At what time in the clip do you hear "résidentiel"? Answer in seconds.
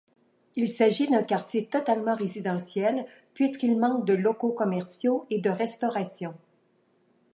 2.15-3.05